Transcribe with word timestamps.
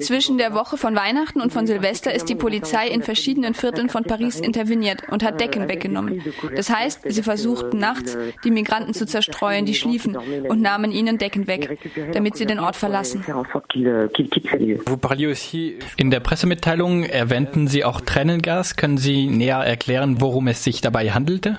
Zwischen 0.00 0.38
der 0.38 0.54
Woche 0.54 0.76
von 0.76 0.94
Weihnachten 0.96 1.40
und 1.40 1.52
von 1.52 1.66
Silvester 1.66 2.14
ist 2.14 2.28
die 2.28 2.34
Polizei 2.34 2.88
in 2.88 3.02
verschiedenen 3.02 3.54
Vierteln 3.54 3.88
von 3.88 4.04
Paris 4.04 4.40
interveniert 4.40 5.02
und 5.10 5.22
hat 5.22 5.40
Decken 5.40 5.68
weggenommen. 5.68 6.22
Das 6.54 6.70
heißt, 6.70 7.00
sie 7.04 7.22
versuchten 7.22 7.78
nachts, 7.78 8.16
die 8.44 8.50
Migranten 8.50 8.94
zu 8.94 9.06
zerstreuen, 9.06 9.66
die 9.66 9.74
schliefen, 9.74 10.16
und 10.16 10.60
nahmen 10.60 10.90
ihnen 10.90 11.18
Decken 11.18 11.46
weg, 11.46 11.78
damit 12.12 12.36
sie 12.36 12.46
den 12.46 12.60
Ort 12.60 12.76
verlassen. 12.76 13.24
In 15.96 16.10
der 16.10 16.20
Pressemitteilung 16.20 17.02
erwähnten 17.04 17.68
Sie 17.68 17.84
auch 17.84 18.00
Tränengas. 18.00 18.76
Können 18.76 18.98
Sie 18.98 19.26
näher 19.26 19.58
erklären, 19.58 20.20
worum 20.20 20.48
es 20.48 20.64
sich 20.64 20.80
dabei 20.80 21.10
handelte? 21.10 21.58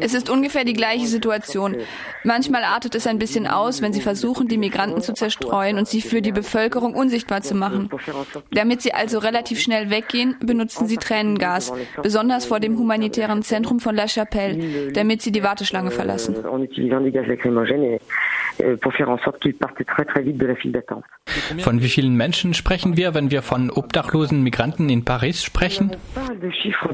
Es 0.00 0.14
ist 0.14 0.30
ungefähr 0.30 0.64
die 0.64 0.72
gleiche 0.72 1.06
Situation. 1.06 1.76
Manchmal 2.24 2.64
artet 2.64 2.94
es 2.94 3.06
ein 3.06 3.18
bisschen 3.18 3.46
aus, 3.46 3.82
wenn 3.82 3.92
sie 3.92 4.00
versuchen, 4.00 4.48
die 4.48 4.56
Migranten 4.56 5.02
zu 5.02 5.12
zerstreuen 5.12 5.76
und 5.78 5.88
sie 5.88 6.00
für 6.00 6.22
die 6.22 6.32
Bevölkerung 6.32 6.94
unsichtbar 6.94 7.42
zu 7.42 7.54
machen. 7.54 7.90
Damit 8.50 8.80
sie 8.80 8.94
also 8.94 9.18
relativ 9.18 9.60
schnell 9.60 9.90
weggehen, 9.90 10.36
benutzen 10.40 10.86
sie 10.86 10.96
Tränengas, 10.96 11.72
besonders 12.02 12.46
vor 12.46 12.60
dem 12.60 12.78
humanitären 12.78 13.42
Zentrum 13.42 13.80
von 13.80 13.94
La 13.94 14.06
Chapelle, 14.06 14.92
damit 14.92 15.20
sie 15.22 15.32
die 15.32 15.42
Warteschlange 15.42 15.90
verlassen. 15.90 16.36
Euh, 18.60 18.76
von 21.58 21.82
wie 21.82 21.88
vielen 21.88 22.16
Menschen 22.16 22.54
sprechen 22.54 22.96
wir, 22.96 23.14
wenn 23.14 23.30
wir 23.30 23.42
von 23.42 23.70
obdachlosen 23.70 24.42
Migranten 24.42 24.88
in 24.88 25.04
Paris 25.04 25.44
sprechen? 25.44 25.92
Euh, 26.16 26.20
euh, 26.32 26.84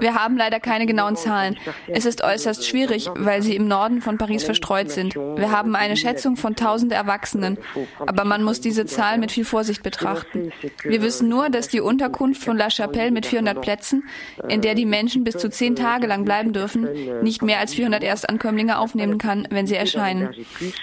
wir 0.00 0.14
haben 0.14 0.36
leider 0.36 0.60
keine 0.60 0.86
genauen 0.86 1.16
Zahlen. 1.16 1.56
Es 1.88 2.06
ist 2.06 2.22
äußerst 2.22 2.66
schwierig, 2.66 3.08
weil 3.16 3.42
sie 3.42 3.56
im 3.56 3.66
Norden 3.68 4.00
von 4.00 4.18
Paris 4.18 4.44
verstreut 4.44 4.90
sind. 4.90 5.16
Wir 5.16 5.50
haben 5.50 5.74
eine 5.74 5.96
Schätzung 5.96 6.36
von 6.36 6.52
1000 6.52 6.92
Erwachsenen, 6.92 7.58
aber 7.98 8.24
man 8.24 8.42
muss 8.42 8.60
diese 8.60 8.86
Zahl 8.86 9.18
mit 9.18 9.32
viel 9.32 9.44
Vorsicht 9.44 9.82
betrachten. 9.82 10.52
Wir 10.84 11.02
wissen 11.02 11.28
nur, 11.28 11.50
dass 11.50 11.68
die 11.68 11.80
Unterkunft 11.80 12.42
von 12.44 12.56
La 12.56 12.68
Chapelle 12.70 13.10
mit 13.10 13.26
400 13.26 13.60
Plätzen, 13.60 14.04
in 14.48 14.60
der 14.62 14.74
die 14.74 14.86
Menschen 14.86 15.24
bis 15.24 15.36
zu 15.36 15.50
zehn 15.50 15.76
Tage 15.76 16.06
lang 16.06 16.24
bleiben 16.24 16.52
dürfen, 16.52 16.88
nicht 17.22 17.42
mehr 17.42 17.58
als 17.58 17.74
400 17.74 18.02
Erstankömmlinge 18.38 18.78
aufnehmen 18.78 19.18
kann, 19.18 19.48
wenn 19.50 19.66
sie 19.66 19.74
erscheinen. 19.74 20.30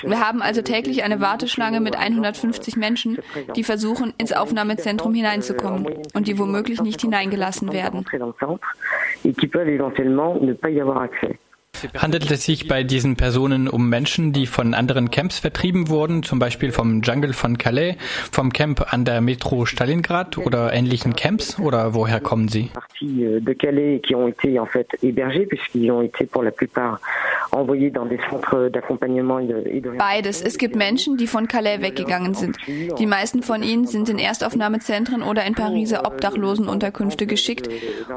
Wir 0.03 0.19
haben 0.19 0.41
also 0.41 0.61
täglich 0.61 1.03
eine 1.03 1.21
Warteschlange 1.21 1.79
mit 1.79 1.95
150 1.95 2.75
Menschen, 2.75 3.17
die 3.55 3.63
versuchen, 3.63 4.13
ins 4.17 4.33
Aufnahmezentrum 4.33 5.13
hineinzukommen 5.13 5.87
und 6.13 6.27
die 6.27 6.37
womöglich 6.37 6.81
nicht 6.81 7.01
hineingelassen 7.01 7.71
werden. 7.71 8.05
Handelt 11.97 12.29
es 12.31 12.45
sich 12.45 12.67
bei 12.67 12.83
diesen 12.83 13.15
Personen 13.15 13.67
um 13.67 13.89
Menschen, 13.89 14.33
die 14.33 14.45
von 14.47 14.73
anderen 14.73 15.11
Camps 15.11 15.39
vertrieben 15.39 15.89
wurden, 15.89 16.23
zum 16.23 16.39
Beispiel 16.39 16.71
vom 16.71 17.01
Jungle 17.01 17.33
von 17.33 17.57
Calais, 17.57 17.95
vom 18.31 18.53
Camp 18.53 18.93
an 18.93 19.05
der 19.05 19.21
Metro 19.21 19.65
Stalingrad 19.65 20.37
oder 20.37 20.73
ähnlichen 20.73 21.15
Camps? 21.15 21.59
Oder 21.59 21.93
woher 21.93 22.19
kommen 22.19 22.47
sie? 22.47 22.69
Beides. 29.97 30.41
Es 30.41 30.57
gibt 30.57 30.75
Menschen, 30.75 31.17
die 31.17 31.27
von 31.27 31.47
Calais 31.47 31.81
weggegangen 31.81 32.33
sind. 32.33 32.57
Die 32.67 33.05
meisten 33.05 33.43
von 33.43 33.63
ihnen 33.63 33.87
sind 33.87 34.09
in 34.09 34.19
Erstaufnahmezentren 34.19 35.23
oder 35.23 35.45
in 35.45 35.55
Pariser 35.55 36.05
Obdachlosenunterkünfte 36.05 37.27
geschickt 37.27 37.69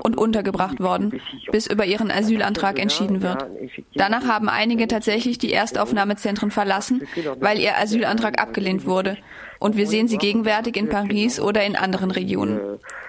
und 0.03 0.17
untergebracht 0.17 0.81
worden, 0.81 1.21
bis 1.53 1.67
über 1.67 1.85
ihren 1.85 2.11
Asylantrag 2.11 2.79
entschieden 2.79 3.23
wird. 3.23 3.48
Danach 3.95 4.27
haben 4.27 4.49
einige 4.49 4.89
tatsächlich 4.89 5.39
die 5.39 5.53
Erstaufnahmezentren 5.53 6.51
verlassen, 6.51 7.03
weil 7.41 7.59
ihr 7.59 7.77
Asylantrag 7.79 8.41
abgelehnt 8.41 8.87
wurde. 8.87 9.17
Und 9.59 9.77
wir 9.77 9.87
sehen 9.89 10.07
sie 10.07 10.19
gegenwärtig 10.19 10.77
in 10.77 10.89
Paris 10.89 11.41
oder 11.41 11.65
in 11.65 11.75
anderen 11.75 12.11
Regionen. 12.11 12.61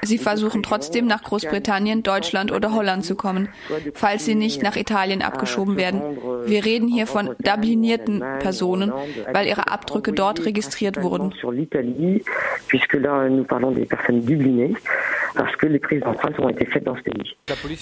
Sie 0.02 0.18
versuchen 0.18 0.64
trotzdem 0.64 1.06
nach 1.06 1.22
Großbritannien, 1.24 2.02
Deutschland 2.04 2.52
oder 2.52 2.74
Holland 2.74 3.06
zu 3.06 3.16
kommen, 3.16 3.50
falls 3.94 4.26
sie 4.26 4.36
nicht 4.36 4.64
nach 4.64 4.76
Italien 4.76 5.22
abgeschoben 5.22 5.78
werden. 5.78 6.02
Wir 6.46 6.66
reden 6.66 6.88
hier 6.88 7.06
von 7.06 7.36
dublinierten 7.40 8.24
Personen, 8.40 8.92
weil 9.32 9.48
ihre 9.48 9.68
Abdrücke 9.68 10.12
dort 10.14 10.46
registriert 10.46 11.04
wurden. 11.04 11.34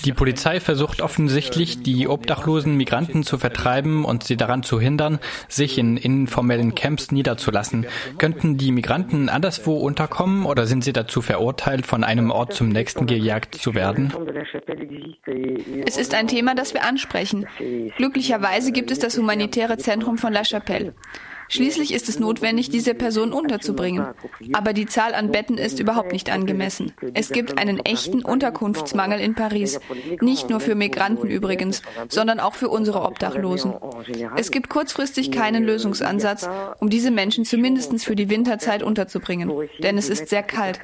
Die 0.06 0.14
Polizei 0.14 0.60
versucht 0.60 1.02
offensichtlich, 1.02 1.82
die 1.82 2.08
obdachlosen 2.08 2.76
Migranten 2.76 3.24
zu 3.24 3.38
vertreiben 3.38 4.06
und 4.06 4.24
sie 4.24 4.38
daran 4.38 4.64
zu 4.64 4.80
hindern, 4.80 5.20
sich 5.48 5.78
in 5.78 5.98
informellen 5.98 6.76
Camps 6.76 7.12
niederzulassen. 7.12 7.86
Könnten 8.18 8.58
die 8.58 8.72
Migranten 8.72 9.30
anderswo 9.30 9.78
unterkommen 9.78 10.46
oder 10.46 10.66
sind 10.66 10.84
sie 10.84 10.94
dazu 10.94 11.22
verurteilt, 11.22 11.86
von 11.86 12.04
einem 12.04 12.32
Ort 12.32 12.54
zum 12.54 12.70
nächsten 12.70 13.06
gejagt 13.06 13.56
zu 13.56 13.76
werden? 13.76 14.14
Es 15.86 15.98
ist 15.98 16.14
ein 16.14 16.28
Thema, 16.28 16.56
das 16.56 16.74
wir 16.74 16.84
ansprechen. 16.84 17.46
Glücklicherweise 17.98 18.72
gibt 18.72 18.92
es 18.92 19.00
das 19.00 19.18
humanitäre 19.18 19.78
Zentrum 19.78 20.18
von 20.18 20.34
La 20.34 20.44
Chapelle. 20.44 20.94
Schließlich 21.50 21.94
ist 21.94 22.10
es 22.10 22.20
notwendig, 22.20 22.70
diese 22.70 22.94
Person 22.94 23.34
unterzubringen. 23.34 24.08
Aber 24.54 24.74
die 24.74 24.86
Zahl 24.86 25.14
an 25.14 25.32
Betten 25.32 25.58
ist 25.58 25.80
überhaupt 25.80 26.12
nicht 26.12 26.32
angemessen. 26.32 26.94
Es 27.14 27.30
gibt 27.30 27.58
einen 27.58 27.80
echten 27.80 28.24
Unterkunftsmangel 28.24 29.20
in 29.20 29.36
Paris. 29.36 29.80
Nicht 30.22 30.50
nur 30.50 30.60
für 30.60 30.76
Migranten 30.76 31.28
übrigens, 31.28 31.82
sondern 32.10 32.40
auch 32.40 32.56
für 32.56 32.70
unsere 32.70 33.04
Obdachlosen. 33.04 33.74
Es 34.36 34.52
gibt 34.52 34.70
kurzfristig 34.70 35.32
keinen 35.32 35.64
Lösungsansatz, 35.64 36.50
um 36.80 36.90
diese 36.90 37.12
Menschen 37.12 37.46
zumindest 37.46 38.04
für 38.04 38.16
die 38.16 38.30
Winterzeit 38.30 38.84
unterzubringen. 38.84 39.52
Denn 39.82 39.98
es 39.98 40.10
ist 40.10 40.28
sehr 40.30 40.44
kalt. 40.44 40.82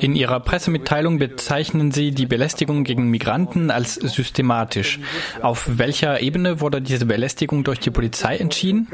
In 0.00 0.16
Ihrer 0.16 0.40
Pressemitteilung 0.40 1.18
bezeichnen 1.18 1.92
Sie 1.92 2.10
die 2.10 2.26
Belästigung 2.26 2.84
gegen 2.84 3.10
Migranten 3.10 3.70
als 3.70 3.94
systematisch. 3.94 4.98
Auf 5.40 5.78
welcher 5.78 6.20
Ebene 6.20 6.60
wurde 6.60 6.82
diese 6.82 7.06
Belästigung 7.06 7.51
Beschäftigung 7.52 7.64
durch 7.64 7.80
die 7.80 7.90
Polizei 7.90 8.36
entschieden? 8.36 8.88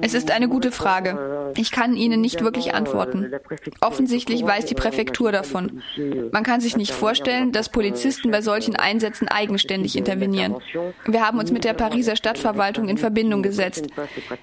Es 0.00 0.14
ist 0.14 0.30
eine 0.30 0.48
gute 0.48 0.72
Frage. 0.72 1.52
Ich 1.56 1.70
kann 1.70 1.94
Ihnen 1.94 2.20
nicht 2.20 2.42
wirklich 2.42 2.74
antworten. 2.74 3.32
Offensichtlich 3.80 4.42
weiß 4.44 4.66
die 4.66 4.74
Präfektur 4.74 5.32
davon. 5.32 5.82
Man 6.32 6.42
kann 6.42 6.60
sich 6.60 6.76
nicht 6.76 6.92
vorstellen, 6.92 7.52
dass 7.52 7.68
Polizisten 7.68 8.30
bei 8.30 8.42
solchen 8.42 8.76
Einsätzen 8.76 9.28
eigenständig 9.28 9.96
intervenieren. 9.96 10.56
Wir 11.06 11.26
haben 11.26 11.38
uns 11.38 11.52
mit 11.52 11.64
der 11.64 11.74
Pariser 11.74 12.16
Stadtverwaltung 12.16 12.88
in 12.88 12.98
Verbindung 12.98 13.42
gesetzt, 13.42 13.86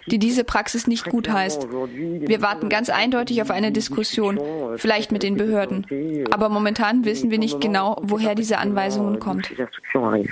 die 0.07 0.19
diese 0.19 0.43
Praxis 0.43 0.87
nicht 0.87 1.05
gut 1.05 1.29
heißt. 1.29 1.67
Wir 1.69 2.41
warten 2.41 2.69
ganz 2.69 2.89
eindeutig 2.89 3.41
auf 3.41 3.51
eine 3.51 3.71
Diskussion, 3.71 4.39
vielleicht 4.77 5.11
mit 5.11 5.23
den 5.23 5.35
Behörden. 5.35 5.85
Aber 6.31 6.49
momentan 6.49 7.05
wissen 7.05 7.31
wir 7.31 7.39
nicht 7.39 7.59
genau, 7.59 7.97
woher 8.01 8.35
diese 8.35 8.57
Anweisungen 8.57 9.19
kommen. 9.19 9.43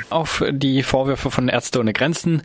Auf 0.10 0.44
die 0.52 0.84
Vorwürfe 0.84 1.32
von 1.32 1.48
Ärzte 1.48 1.80
ohne 1.80 1.94
Grenzen 1.94 2.42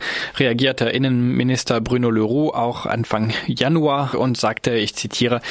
reagierte 0.49 0.85
Innenminister 0.85 1.79
Bruno 1.79 2.09
Leroux 2.09 2.49
auch 2.49 2.87
Anfang 2.87 3.31
Januar 3.45 4.15
und 4.15 4.35
sagte, 4.35 4.71
ich 4.71 4.95
zitiere, 4.95 5.41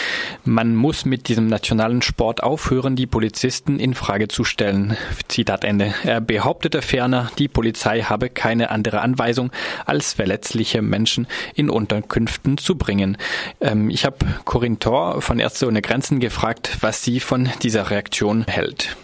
man 0.45 0.75
muss 0.75 1.05
mit 1.05 1.29
diesem 1.29 1.47
nationalen 1.47 2.03
Sport 2.03 2.43
aufhören, 2.43 2.97
die 2.97 3.07
Polizisten 3.07 3.79
in 3.79 3.95
Frage 3.95 4.27
zu 4.27 4.43
stellen. 4.43 4.97
Zitat 5.29 5.63
Ende. 5.63 5.95
Er 6.03 6.21
behauptete 6.21 6.83
ferner, 6.83 7.31
die 7.39 7.47
Polizei 7.47 8.03
habe 8.03 8.29
keine 8.29 8.73
andere 8.73 9.01
Anweisung, 9.01 9.53
als 9.87 10.15
verletzliche 10.15 10.83
Menschen 10.83 11.29
in 11.55 11.71
Unterkünften 11.71 12.59
zu 12.59 12.75
bringen. 12.75 13.19
Ähm, 13.61 13.91
ich 13.91 14.05
habe 14.05 14.17
Corinne 14.45 14.81
Thor 14.81 15.23
von 15.23 15.39
Ärzte 15.39 15.69
ohne 15.69 15.81
Grenzen 15.81 16.19
gefragt, 16.19 16.79
was 16.81 17.05
sie 17.05 17.21
von 17.21 17.49
dieser 17.63 17.89
Reaktion 17.91 18.45
hält. 18.49 18.97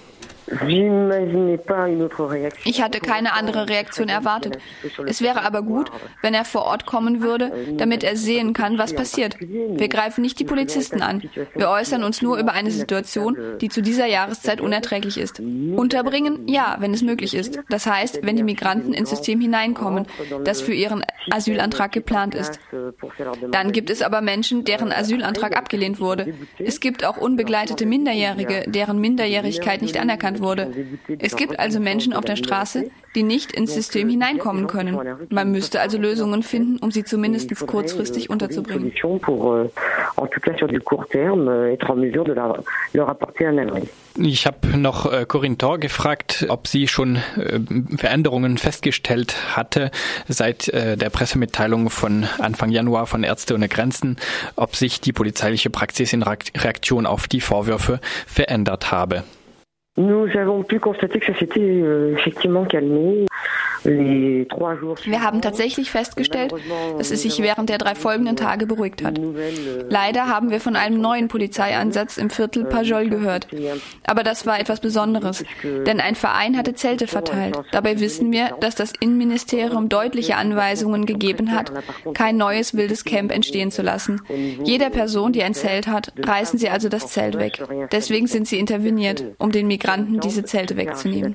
Ich 2.64 2.82
hatte 2.82 3.00
keine 3.00 3.32
andere 3.32 3.68
Reaktion 3.68 4.08
erwartet. 4.08 4.58
Es 5.06 5.22
wäre 5.22 5.42
aber 5.42 5.62
gut, 5.62 5.90
wenn 6.22 6.34
er 6.34 6.44
vor 6.44 6.62
Ort 6.62 6.86
kommen 6.86 7.22
würde, 7.22 7.52
damit 7.76 8.04
er 8.04 8.16
sehen 8.16 8.52
kann, 8.52 8.78
was 8.78 8.94
passiert. 8.94 9.36
Wir 9.40 9.88
greifen 9.88 10.22
nicht 10.22 10.38
die 10.38 10.44
Polizisten 10.44 11.02
an. 11.02 11.22
Wir 11.54 11.70
äußern 11.70 12.04
uns 12.04 12.20
nur 12.20 12.38
über 12.38 12.52
eine 12.52 12.70
Situation, 12.70 13.36
die 13.60 13.68
zu 13.68 13.80
dieser 13.80 14.06
Jahreszeit 14.06 14.60
unerträglich 14.60 15.18
ist. 15.18 15.40
Unterbringen? 15.40 16.46
Ja, 16.46 16.76
wenn 16.80 16.92
es 16.92 17.02
möglich 17.02 17.34
ist. 17.34 17.60
Das 17.68 17.86
heißt, 17.86 18.20
wenn 18.22 18.36
die 18.36 18.42
Migranten 18.42 18.92
ins 18.92 19.10
System 19.10 19.40
hineinkommen, 19.40 20.06
das 20.44 20.60
für 20.60 20.74
ihren 20.74 21.04
Asylantrag 21.30 21.92
geplant 21.92 22.34
ist. 22.34 22.58
Dann 23.50 23.72
gibt 23.72 23.90
es 23.90 24.02
aber 24.02 24.20
Menschen, 24.20 24.64
deren 24.64 24.92
Asylantrag 24.92 25.56
abgelehnt 25.56 26.00
wurde. 26.00 26.34
Es 26.58 26.80
gibt 26.80 27.04
auch 27.04 27.16
unbegleitete 27.16 27.86
Minderjährige, 27.86 28.64
deren 28.66 28.98
Minderjährigkeit 28.98 29.80
nicht 29.80 29.98
anerkannt 29.98 30.33
verhindert 30.34 30.40
wurde. 30.40 30.72
Es 31.18 31.36
gibt 31.36 31.58
also 31.58 31.80
Menschen 31.80 32.12
auf 32.12 32.24
der 32.24 32.36
Straße, 32.36 32.90
die 33.14 33.22
nicht 33.22 33.52
ins 33.52 33.74
System 33.74 34.08
hineinkommen 34.08 34.66
können. 34.66 34.98
Man 35.30 35.52
müsste 35.52 35.80
also 35.80 35.98
Lösungen 35.98 36.42
finden, 36.42 36.78
um 36.78 36.90
sie 36.90 37.04
zumindest 37.04 37.54
kurzfristig 37.66 38.30
unterzubringen. 38.30 38.92
Ich 44.16 44.46
habe 44.46 44.78
noch 44.78 45.12
äh, 45.12 45.26
Corinne 45.26 45.58
Thor 45.58 45.78
gefragt, 45.78 46.46
ob 46.48 46.68
sie 46.68 46.86
schon 46.86 47.16
äh, 47.16 47.58
Veränderungen 47.96 48.58
festgestellt 48.58 49.56
hatte 49.56 49.90
seit 50.28 50.68
äh, 50.68 50.96
der 50.96 51.10
Pressemitteilung 51.10 51.90
von 51.90 52.24
Anfang 52.38 52.70
Januar 52.70 53.06
von 53.06 53.24
Ärzte 53.24 53.54
ohne 53.54 53.68
Grenzen, 53.68 54.16
ob 54.54 54.76
sich 54.76 55.00
die 55.00 55.12
polizeiliche 55.12 55.68
Praxis 55.68 56.12
in 56.12 56.22
Reaktion 56.22 57.06
auf 57.06 57.26
die 57.26 57.40
Vorwürfe 57.40 58.00
verändert 58.26 58.92
habe. 58.92 59.24
Nous 59.96 60.26
avons 60.36 60.64
pu 60.64 60.80
constater 60.80 61.20
que 61.20 61.26
ça 61.26 61.38
s'était 61.38 61.60
euh, 61.60 62.16
effectivement 62.16 62.64
calmé. 62.64 63.26
Wir 63.84 65.22
haben 65.22 65.42
tatsächlich 65.42 65.90
festgestellt, 65.90 66.54
dass 66.96 67.10
es 67.10 67.20
sich 67.20 67.42
während 67.42 67.68
der 67.68 67.76
drei 67.76 67.94
folgenden 67.94 68.34
Tage 68.34 68.66
beruhigt 68.66 69.04
hat. 69.04 69.20
Leider 69.90 70.26
haben 70.26 70.50
wir 70.50 70.60
von 70.60 70.74
einem 70.74 71.02
neuen 71.02 71.28
Polizeieinsatz 71.28 72.16
im 72.16 72.30
Viertel 72.30 72.64
Pajol 72.64 73.10
gehört. 73.10 73.46
Aber 74.06 74.22
das 74.22 74.46
war 74.46 74.58
etwas 74.58 74.80
Besonderes, 74.80 75.44
denn 75.62 76.00
ein 76.00 76.14
Verein 76.14 76.56
hatte 76.56 76.72
Zelte 76.72 77.06
verteilt. 77.06 77.58
Dabei 77.72 78.00
wissen 78.00 78.32
wir, 78.32 78.56
dass 78.60 78.74
das 78.74 78.94
Innenministerium 78.98 79.90
deutliche 79.90 80.36
Anweisungen 80.36 81.04
gegeben 81.04 81.52
hat, 81.52 81.70
kein 82.14 82.38
neues 82.38 82.74
wildes 82.74 83.04
Camp 83.04 83.30
entstehen 83.30 83.70
zu 83.70 83.82
lassen. 83.82 84.22
Jeder 84.62 84.88
Person, 84.88 85.32
die 85.34 85.42
ein 85.42 85.52
Zelt 85.52 85.88
hat, 85.88 86.10
reißen 86.18 86.58
sie 86.58 86.70
also 86.70 86.88
das 86.88 87.08
Zelt 87.08 87.38
weg. 87.38 87.62
Deswegen 87.92 88.28
sind 88.28 88.48
sie 88.48 88.58
interveniert, 88.58 89.24
um 89.36 89.52
den 89.52 89.66
Migranten 89.66 89.83
diese 90.20 90.44
Zelte 90.44 90.76
wegzunehmen. 90.76 91.34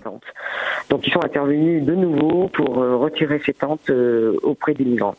Donc 0.89 1.05
ils 1.05 1.13
sont 1.13 1.23
intervenus 1.23 1.83
de 1.83 1.95
nouveau 1.95 2.47
pour 2.47 2.81
euh, 2.81 2.97
retirer 2.97 3.39
ces 3.45 3.53
tentes 3.53 3.89
euh, 3.89 4.37
auprès 4.43 4.73
des 4.73 4.85
migrants. 4.85 5.15